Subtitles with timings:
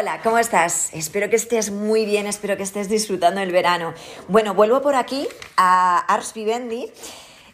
[0.00, 0.88] Hola, ¿cómo estás?
[0.94, 3.92] Espero que estés muy bien, espero que estés disfrutando del verano.
[4.28, 5.28] Bueno, vuelvo por aquí
[5.58, 6.90] a Ars Vivendi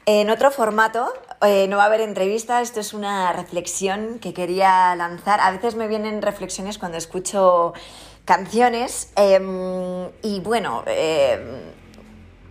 [0.04, 1.12] en otro formato.
[1.42, 5.40] Eh, no va a haber entrevista, esto es una reflexión que quería lanzar.
[5.40, 7.72] A veces me vienen reflexiones cuando escucho
[8.24, 11.62] canciones em, y bueno, em,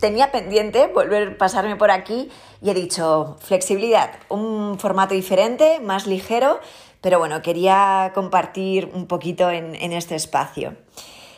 [0.01, 2.29] tenía pendiente volver a pasarme por aquí
[2.61, 6.59] y he dicho flexibilidad, un formato diferente, más ligero
[7.05, 10.75] pero bueno, quería compartir un poquito en, este espacio.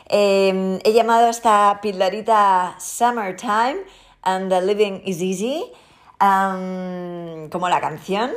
[0.07, 3.79] Em, he llamado esta pildorita Summertime
[4.21, 5.65] and the Living is Easy,
[7.51, 8.31] como la canción.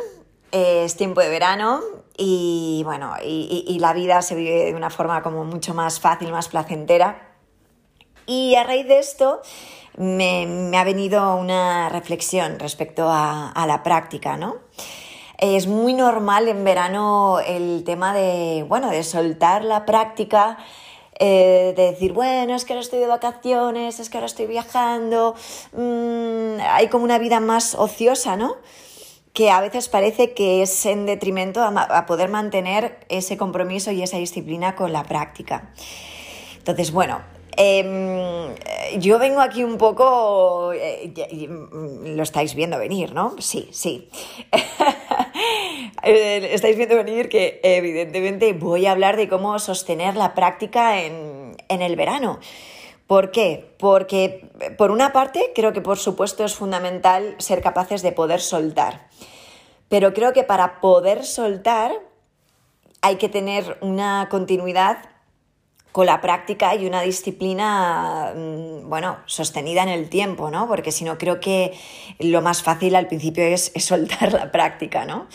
[0.50, 1.82] es tiempo de verano
[2.16, 6.48] y bueno, y, la vida se vive de una forma como mucho más fácil, más
[6.48, 7.28] placentera.
[8.26, 9.40] Y a raíz de esto
[9.96, 14.68] me, ha venido una reflexión respecto a la práctica, ¿no?
[15.40, 20.58] Es muy normal en verano el tema de, bueno, de soltar la práctica,
[21.18, 25.34] eh, de decir, bueno, es que ahora estoy de vacaciones, es que ahora estoy viajando,
[25.72, 28.56] mm, hay como una vida más ociosa, ¿no?
[29.32, 34.18] que a veces parece que es en detrimento a, poder mantener ese compromiso y esa
[34.18, 35.72] disciplina con la práctica.
[36.58, 37.20] Entonces, bueno,
[37.56, 38.54] Em,
[38.98, 41.12] yo vengo aquí un poco, eh,
[41.48, 43.36] mm, lo estáis viendo venir, ¿no?
[43.38, 44.08] Sí, sí.
[46.02, 51.56] Eh, estáis viendo venir que evidentemente voy a hablar de cómo sostener la práctica en,
[51.68, 52.40] en el verano.
[53.06, 53.74] ¿Por qué?
[53.78, 54.48] Porque
[54.78, 59.08] por una parte creo que por supuesto es fundamental ser capaces de poder soltar.
[59.88, 61.92] Pero creo que para poder soltar
[63.02, 64.98] hay que tener una continuidad
[65.92, 70.68] con la práctica y una disciplina, mm, bueno, sostenida en el tiempo, ¿no?
[70.68, 71.72] Porque si no, creo que
[72.20, 75.26] lo más fácil al principio es, soltar la práctica, ¿no?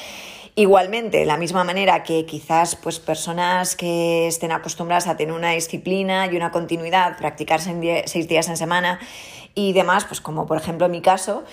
[0.58, 5.52] Igualmente, de la misma manera que quizás pues, personas que estén acostumbradas a tener una
[5.52, 9.00] disciplina y una continuidad, practicarse seis días en semana
[9.54, 11.44] y demás, pues como por ejemplo en mi caso,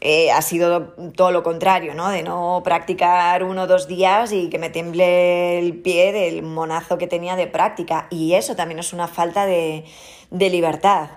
[0.00, 2.10] eh, ha sido todo lo contrario, ¿no?
[2.10, 6.98] De no practicar uno o dos días y que me temble el pie del monazo
[6.98, 8.06] que tenía de práctica.
[8.10, 9.84] Y eso también es una falta de,
[10.30, 11.10] libertad.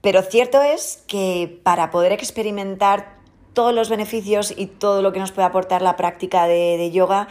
[0.00, 3.21] Pero cierto es que para poder experimentar
[3.52, 7.28] todos los beneficios y todo lo que nos puede aportar la práctica de, yoga,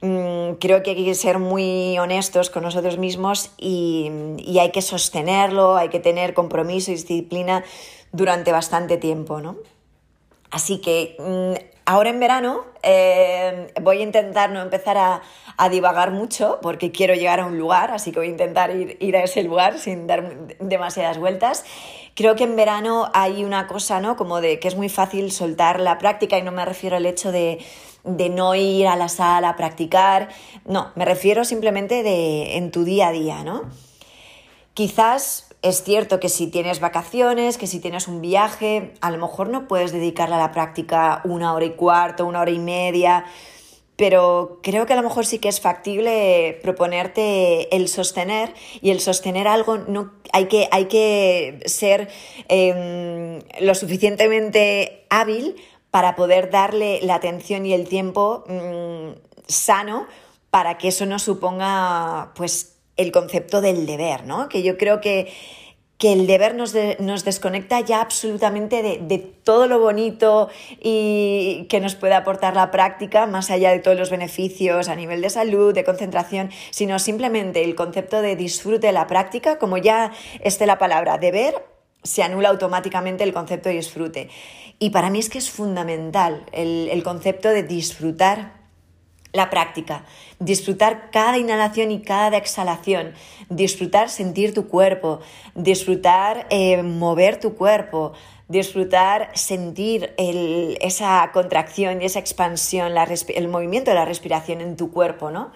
[0.00, 4.82] mm, creo que hay que ser muy honestos con nosotros mismos y, y, hay que
[4.82, 7.64] sostenerlo, hay que tener compromiso y disciplina
[8.12, 9.56] durante bastante tiempo, ¿no?
[10.50, 15.22] Así que mm, ahora en verano eh, voy a intentar no empezar a,
[15.70, 19.24] divagar mucho porque quiero llegar a un lugar, así que voy a intentar ir, a
[19.24, 21.64] ese lugar sin dar demasiadas vueltas.
[22.18, 24.16] Creo que en verano hay una cosa, ¿no?
[24.16, 27.30] Como de que es muy fácil soltar la práctica y no me refiero al hecho
[27.30, 27.64] de,
[28.02, 30.28] de no ir a la sala a practicar,
[30.64, 33.70] no, me refiero simplemente de en tu día a día, ¿no?
[34.74, 39.48] Quizás es cierto que si tienes vacaciones, que si tienes un viaje, a lo mejor
[39.48, 43.26] no puedes dedicarle a la práctica una hora y cuarto, una hora y media,
[43.98, 49.00] pero creo que a lo mejor sí que es factible proponerte el sostener y el
[49.00, 52.08] sostener algo no hay que, hay que ser
[52.46, 55.56] em, lo suficientemente hábil
[55.90, 60.06] para poder darle la atención y el tiempo mm, sano
[60.50, 64.48] para que eso no suponga pues el concepto del deber, ¿no?
[64.48, 65.32] Que yo creo que,
[66.00, 70.48] el deber nos, nos, desconecta ya absolutamente de, todo lo bonito
[70.80, 75.20] y que nos puede aportar la práctica, más allá de todos los beneficios a nivel
[75.22, 80.12] de salud, de concentración, sino simplemente el concepto de disfrute de la práctica, como ya
[80.40, 81.54] esté la palabra deber,
[82.04, 84.28] se anula automáticamente el concepto de disfrute.
[84.78, 88.57] Y para mí es que es fundamental el, el concepto de disfrutar
[89.32, 90.04] la práctica,
[90.38, 93.12] disfrutar cada inhalación y cada exhalación,
[93.48, 95.20] disfrutar sentir tu cuerpo,
[95.54, 98.12] disfrutar eh, mover tu cuerpo,
[98.48, 105.30] disfrutar sentir esa contracción y esa expansión, el movimiento de la respiración en tu cuerpo,
[105.30, 105.52] ¿no?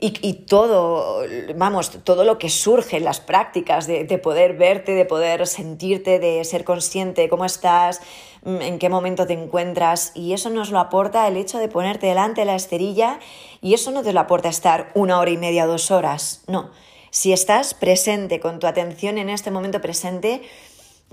[0.00, 1.24] Y, todo,
[1.56, 6.44] vamos, todo lo que surge en las prácticas de, poder verte, de poder sentirte, de
[6.44, 8.00] ser consciente de cómo estás,
[8.44, 10.12] mm, en qué momento te encuentras.
[10.14, 13.18] Y eso nos lo aporta el hecho de ponerte delante de la esterilla
[13.60, 16.44] y eso no te lo aporta estar una hora y media, dos horas.
[16.46, 16.70] No.
[17.10, 20.42] Si estás presente con tu atención en este momento presente,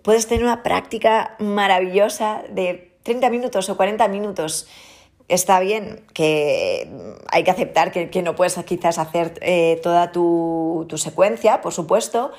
[0.04, 4.68] puedes tener una práctica maravillosa de 30 minutos o 40 minutos
[5.28, 6.90] está bien que
[7.30, 12.32] hay que aceptar que, no puedes quizás hacer eh, toda tu, secuencia, por supuesto,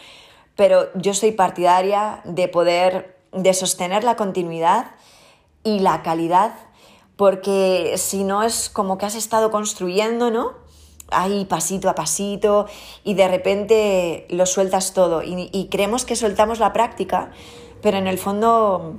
[0.54, 4.92] pero yo soy partidaria de poder, de sostener la continuidad
[5.64, 6.54] y la calidad,
[7.16, 10.66] porque si no es como que has estado construyendo, ¿no?
[11.10, 12.66] ahí pasito a pasito
[13.04, 17.30] y de repente lo sueltas todo y, creemos que soltamos la práctica,
[17.80, 18.96] pero en el fondo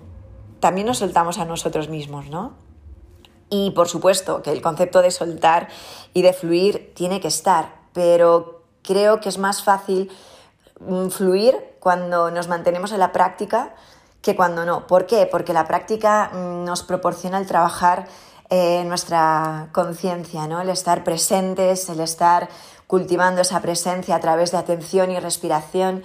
[0.61, 2.53] también nos soltamos a nosotros mismos, ¿no?
[3.49, 5.69] Y por supuesto que el concepto de soltar
[6.13, 10.11] y de fluir tiene que estar, pero creo que es más fácil
[10.79, 13.73] mm, fluir cuando nos mantenemos en la práctica
[14.21, 14.87] que cuando no.
[14.87, 15.27] ¿Por qué?
[15.31, 18.07] Porque la práctica mm, nos proporciona el trabajar
[18.49, 20.61] eh, nuestra conciencia, ¿no?
[20.61, 22.47] el estar presentes, el estar
[22.87, 26.03] cultivando esa presencia a través de atención y respiración.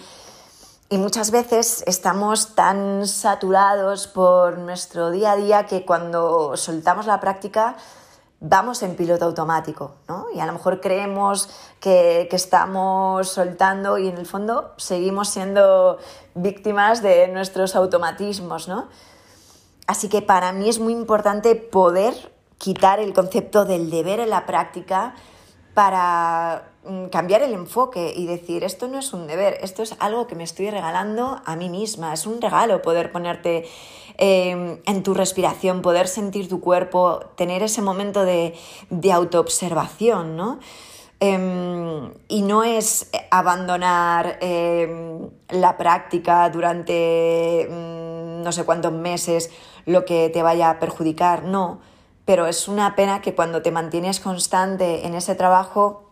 [0.93, 7.19] Y muchas veces estamos tan saturados por nuestro día a día que cuando soltamos la
[7.19, 7.77] práctica
[8.41, 10.27] vamos en piloto automático, ¿no?
[10.35, 11.49] Y a lo mejor creemos
[11.81, 15.97] que, estamos soltando y en el fondo seguimos siendo
[16.35, 18.89] víctimas de nuestros automatismos, ¿no?
[19.87, 24.44] Así que para mí es muy importante poder quitar el concepto del deber en la
[24.44, 25.15] práctica
[25.73, 26.71] para
[27.11, 30.43] cambiar el enfoque y decir, esto no es un deber, esto es algo que me
[30.43, 33.69] estoy regalando a mí misma, es un regalo poder ponerte
[34.19, 38.55] em, en tu respiración, poder sentir tu cuerpo, tener ese momento de,
[39.12, 40.58] autoobservación, ¿no?
[41.20, 49.50] Em, y no es abandonar em, la práctica durante mm, no sé cuántos meses
[49.87, 51.81] lo que te vaya a perjudicar, no
[52.25, 56.12] pero es una pena que cuando te mantienes constante en ese trabajo,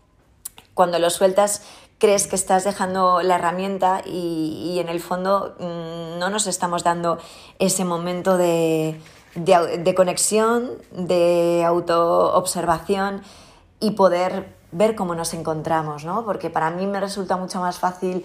[0.75, 1.62] cuando lo sueltas,
[1.99, 7.19] crees que estás dejando la herramienta y, en el fondo mm, no nos estamos dando
[7.58, 9.00] ese momento de,
[9.34, 13.22] de, conexión, de autoobservación
[13.78, 16.25] y poder ver cómo nos encontramos, ¿no?
[16.25, 18.25] Porque para mí me resulta mucho más fácil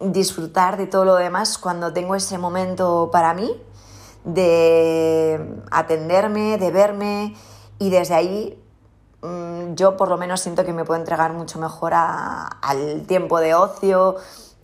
[0.00, 3.50] disfrutar de todo lo demás cuando tengo ese momento para mí,
[4.24, 7.34] de atenderme, de verme
[7.78, 8.62] y desde ahí
[9.22, 13.54] mm, yo por lo menos siento que me puedo entregar mucho mejor al tiempo de
[13.54, 14.16] ocio,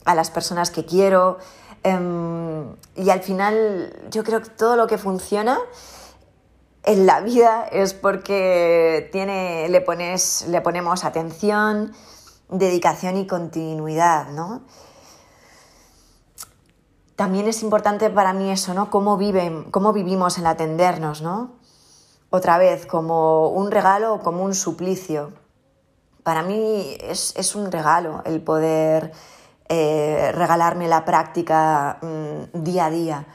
[0.05, 1.39] a las personas que quiero
[1.83, 5.59] em, y al final yo creo que todo lo que funciona
[6.83, 11.93] en la vida es porque tiene, le, pones, le ponemos atención,
[12.49, 14.63] dedicación y continuidad, ¿no?
[17.17, 18.91] también es importante para mí eso, ¿no?
[18.91, 21.53] Cómo, viven, cómo vivimos el atendernos, ¿no?
[22.37, 25.31] Otra vez, como un regalo o como un suplicio.
[26.25, 29.13] Para mí es, un regalo el poder
[29.69, 33.27] eh, regalarme la práctica mm, día a día,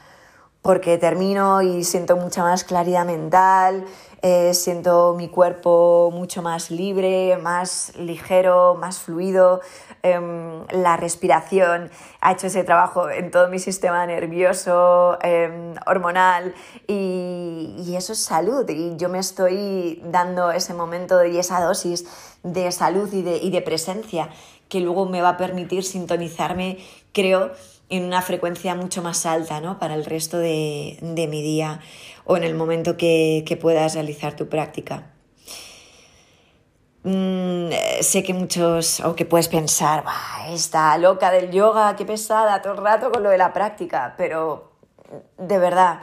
[0.60, 3.86] porque termino y siento mucha más claridad mental,
[4.22, 9.60] eh, siento mi cuerpo mucho más libre, más ligero, más fluido,
[10.02, 11.90] Em, la respiración
[12.22, 16.54] ha hecho ese trabajo en todo mi sistema nervioso, em, hormonal
[16.86, 18.68] y, eso es salud.
[18.70, 22.06] Y yo me estoy dando ese momento y esa dosis
[22.42, 24.30] de salud y de, presencia
[24.70, 26.78] que luego me va a permitir sintonizarme,
[27.12, 27.50] creo,
[27.90, 29.78] en una frecuencia mucho más alta ¿no?
[29.78, 31.80] para el resto de, mi día
[32.24, 35.10] o en el momento que puedas realizar tu práctica.
[37.02, 37.70] Mm,
[38.02, 40.04] sé que muchos, o que puedes pensar,
[40.50, 44.72] esta loca del yoga, qué pesada, todo el rato con lo de la práctica, pero
[45.38, 46.00] de verdad,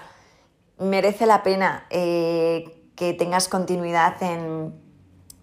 [0.79, 4.73] merece la pena eh, que tengas continuidad en,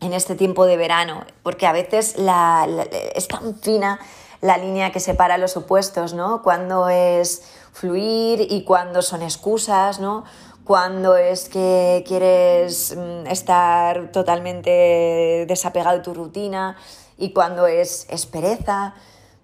[0.01, 2.67] en, este tiempo de verano, porque a veces la,
[3.15, 4.01] es tan fina
[4.45, 6.43] la línea que separa los opuestos, ¿no?
[6.43, 10.25] Cuando es fluir y cuando son excusas, ¿no?
[10.65, 16.77] cuando es que quieres mm, estar totalmente desapegado de tu rutina
[17.19, 18.95] y cuando es, pereza.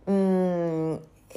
[0.07, 0.95] Mm,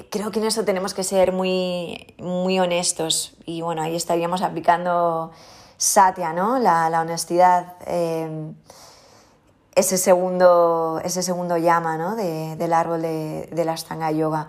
[0.09, 5.31] creo que en eso tenemos que ser muy, muy honestos y bueno, ahí estaríamos aplicando
[5.77, 6.59] Satya, ¿no?
[6.59, 8.53] La, honestidad, eh,
[9.75, 12.15] ese, segundo, ese segundo llama ¿no?
[12.15, 14.47] del árbol de, de la Ashtanga Yoga.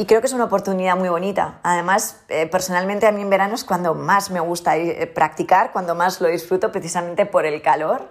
[0.00, 1.58] Y creo que es una oportunidad muy bonita.
[1.64, 5.96] Además, eh, personalmente a mí en verano es cuando más me gusta eh, practicar, cuando
[5.96, 8.08] más lo disfruto precisamente por el calor,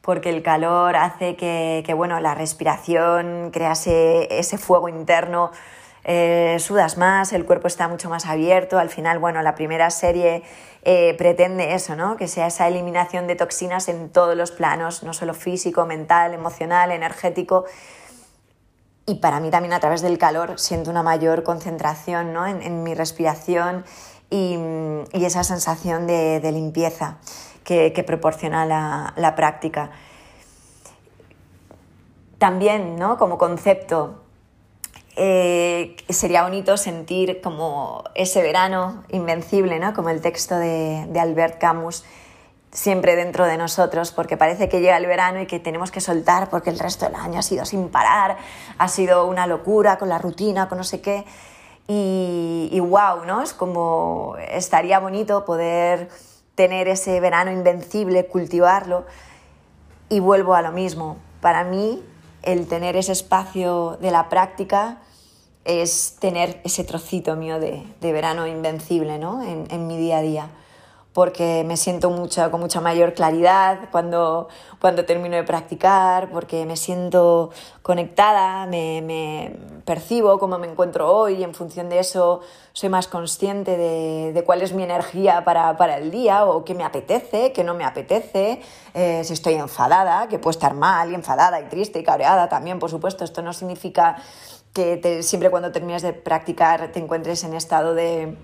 [0.00, 5.50] porque el calor hace que, bueno, la respiración crease ese fuego interno,
[6.04, 8.78] eh, sudas más, el cuerpo está mucho más abierto.
[8.78, 10.42] Al final, bueno, la primera serie
[11.16, 12.18] pretende eso, ¿no?
[12.18, 16.92] Que sea esa eliminación de toxinas en todos los planos, no solo físico, mental, emocional,
[16.92, 17.64] energético
[19.06, 22.46] y para mí también a través del calor siento una mayor concentración ¿no?
[22.46, 23.84] en, mi respiración
[24.30, 24.58] y,
[25.12, 27.18] esa sensación de, limpieza
[27.64, 29.90] que, proporciona la, práctica.
[32.38, 33.18] También, ¿no?
[33.18, 34.23] como concepto,
[35.16, 39.94] eh, sería bonito sentir como ese verano invencible, ¿no?
[39.94, 42.04] como el texto de, Albert Camus,
[42.72, 46.50] siempre dentro de nosotros, porque parece que llega el verano y que tenemos que soltar
[46.50, 48.36] porque el resto del año ha sido sin parar,
[48.76, 51.24] ha sido una locura con la rutina, con no sé qué.
[51.86, 53.44] Y, y wow, ¿no?
[53.56, 56.08] Como estaría bonito poder
[56.56, 59.04] tener ese verano invencible, cultivarlo.
[60.08, 61.18] Y vuelvo a lo mismo.
[61.40, 62.02] Para mí,
[62.42, 64.98] el tener ese espacio de la práctica
[65.64, 69.42] es tener ese trocito mío de, verano invencible ¿no?
[69.42, 70.50] en mi día a día
[71.14, 74.48] porque me siento mucho, con mucha mayor claridad cuando,
[74.80, 77.50] cuando termino de practicar, porque me siento
[77.82, 82.40] conectada, me, me percibo cómo me encuentro hoy y en función de eso
[82.72, 86.74] soy más consciente de, de cuál es mi energía para, para, el día o qué
[86.74, 88.60] me apetece, qué no me apetece,
[88.94, 92.80] eh, si estoy enfadada, que puedo estar mal y enfadada y triste y cabreada también,
[92.80, 93.22] por supuesto.
[93.22, 94.16] Esto no significa
[94.74, 98.36] que siempre cuando termines de practicar te encuentres en estado de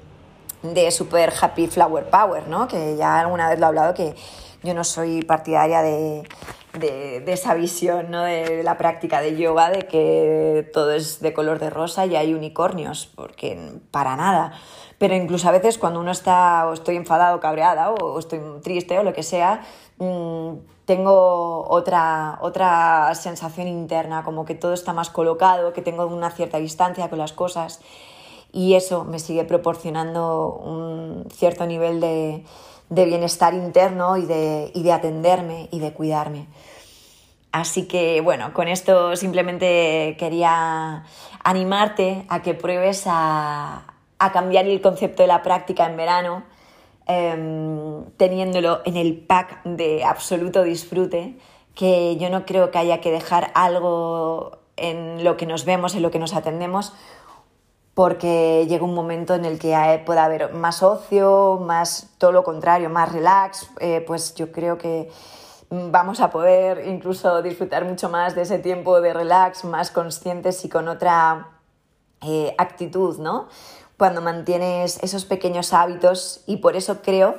[0.63, 2.69] de Super Happy Flower Power, ¿no?
[2.69, 4.15] Que ya alguna vez lo he hablado que
[4.63, 6.23] yo no soy partidaria de,
[7.27, 8.23] esa visión ¿no?
[8.23, 12.35] de la práctica de yoga, de que todo es de color de rosa y hay
[12.35, 14.53] unicornios, porque para nada.
[14.99, 19.03] Pero incluso a veces cuando uno está o estoy enfadado, cabreada o estoy triste o
[19.03, 19.63] lo que sea,
[20.00, 26.30] mm, tengo otra, otra sensación interna, como que todo está más colocado, que tengo una
[26.30, 27.80] cierta distancia con las cosas
[28.52, 32.45] y eso me sigue proporcionando un cierto nivel de,
[32.88, 36.49] bienestar interno y de, y de atenderme y de cuidarme.
[37.52, 41.04] Así que bueno, con esto simplemente quería
[41.42, 43.87] animarte a que pruebes a,
[44.33, 46.45] cambiar el concepto de la práctica en verano,
[47.11, 51.37] em, teniéndolo en el pack de absoluto disfrute,
[51.75, 56.02] que yo no creo que haya que dejar algo en lo que nos vemos, en
[56.02, 56.93] lo que nos atendemos,
[57.95, 62.88] porque llega un momento en el que pueda haber más ocio, más todo lo contrario,
[62.90, 65.11] más relax, eh, pues yo creo que
[65.71, 70.69] vamos a poder incluso disfrutar mucho más de ese tiempo de relax, más conscientes y
[70.69, 71.49] con otra
[72.23, 73.49] eh, actitud, ¿no?
[74.00, 77.38] Cuando mantienes esos pequeños hábitos y por eso creo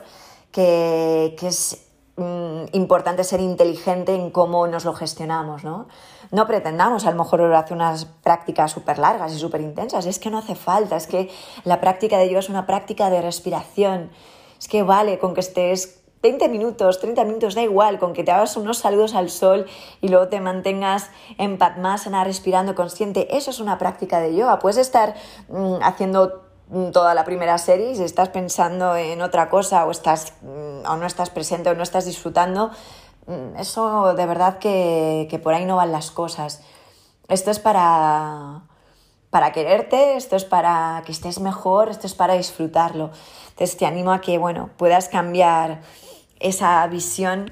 [0.51, 5.87] que, que es Mm, importante ser inteligente en cómo nos lo gestionamos, ¿no?
[6.29, 10.29] No pretendamos a lo mejor hacer unas prácticas súper largas y súper intensas, es que
[10.29, 11.31] no hace falta, es que
[11.63, 14.11] la práctica de yoga es una práctica de respiración,
[14.59, 18.31] es que vale con que estés 20 minutos, 30 minutos, da igual, con que te
[18.31, 19.65] hagas unos saludos al sol
[20.01, 24.77] y luego te mantengas en Padmasana respirando consciente, eso es una práctica de yoga, puedes
[24.77, 25.15] estar
[25.47, 26.50] mm, haciendo
[26.93, 31.05] toda la primera serie, si estás pensando en otra cosa o, estás, mm, o no
[31.05, 32.71] estás presente o no estás disfrutando,
[33.27, 36.61] mm, eso de verdad que, que por ahí no van las cosas.
[37.27, 38.61] Esto es para,
[39.29, 43.11] para quererte, esto es para que estés mejor, esto es para disfrutarlo.
[43.49, 45.81] Entonces te animo a que bueno, puedas cambiar
[46.39, 47.51] esa visión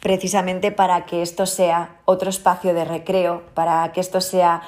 [0.00, 4.62] precisamente para que esto sea otro espacio de recreo, para que esto sea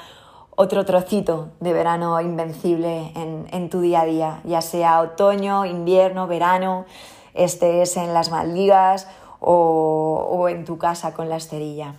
[0.61, 6.85] otro trocito de verano invencible en, tu día a día, ya sea otoño, invierno, verano,
[7.33, 9.07] estés en las Maldivas
[9.39, 11.95] o, en tu casa con la esterilla.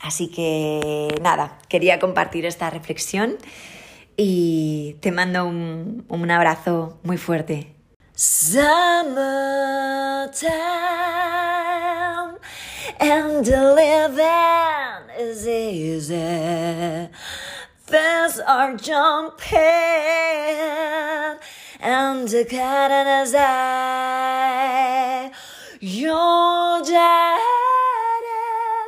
[0.00, 3.34] Así que nada, quería compartir esta reflexión
[4.16, 7.74] y te mando un, un abrazo muy fuerte.
[17.86, 19.60] Fans are jumping
[21.78, 25.30] and the cat in his eye.
[25.78, 28.22] Your dad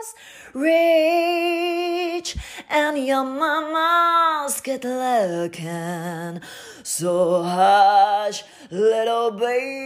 [0.01, 0.15] is
[0.53, 2.37] rich
[2.69, 6.41] and your mama's good looking.
[6.83, 9.79] So hush, little baby.